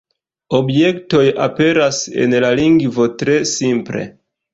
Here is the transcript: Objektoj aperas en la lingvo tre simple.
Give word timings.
Objektoj 0.59 1.25
aperas 1.45 1.99
en 2.23 2.33
la 2.45 2.49
lingvo 2.61 3.05
tre 3.21 3.37
simple. 3.51 4.03